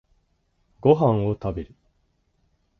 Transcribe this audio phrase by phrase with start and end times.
[0.79, 1.75] ご飯を食べる。